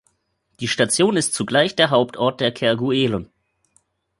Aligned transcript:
Die 0.59 0.67
Station 0.67 1.15
ist 1.15 1.35
zugleich 1.35 1.75
Hauptort 1.79 2.39
der 2.41 2.51
Kerguelen. 2.51 3.31